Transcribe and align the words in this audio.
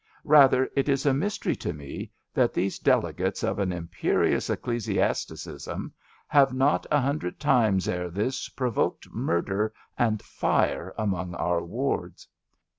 Bather 0.25 0.67
it 0.75 0.89
is 0.89 1.05
a 1.05 1.13
mystery 1.13 1.55
to 1.57 1.73
me 1.73 2.11
that 2.33 2.55
these 2.55 2.79
delegates 2.79 3.43
of 3.43 3.59
an 3.59 3.71
imperious 3.71 4.47
CHAUTAUQUAED 4.47 4.67
181 4.97 5.03
ecclesiasticism 5.03 5.93
have 6.27 6.51
not 6.55 6.87
a 6.89 6.99
hundred 6.99 7.39
times 7.39 7.87
ere 7.87 8.09
this 8.09 8.49
provoked 8.49 9.07
murder 9.11 9.71
and 9.99 10.19
fire 10.23 10.91
among 10.97 11.35
our 11.35 11.63
wards. 11.63 12.27